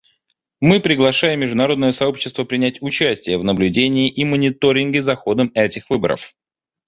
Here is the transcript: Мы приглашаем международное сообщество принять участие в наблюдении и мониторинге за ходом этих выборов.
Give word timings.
Мы 0.61 0.79
приглашаем 0.79 1.41
международное 1.41 1.91
сообщество 1.91 2.43
принять 2.43 2.81
участие 2.81 3.37
в 3.37 3.43
наблюдении 3.43 4.09
и 4.09 4.23
мониторинге 4.25 4.99
за 5.03 5.15
ходом 5.15 5.51
этих 5.53 5.91
выборов. 5.91 6.33